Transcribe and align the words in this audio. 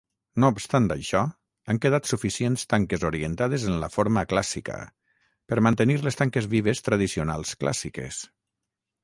No 0.43 0.47
obstant 0.51 0.85
això, 0.93 1.19
han 1.73 1.79
quedat 1.83 2.09
suficients 2.11 2.63
tanques 2.73 3.05
orientades 3.09 3.67
en 3.73 3.77
la 3.85 3.91
forma 3.97 4.25
clàssica, 4.33 4.79
per 5.53 5.61
mantenir 5.69 6.01
les 6.09 6.19
tanques 6.23 6.51
vives 6.57 6.83
tradicionals 6.89 7.55
clàssiques. 7.63 8.25